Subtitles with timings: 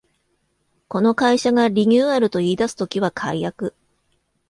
[0.87, 3.75] この会社がリニューアルと言いだす時は改悪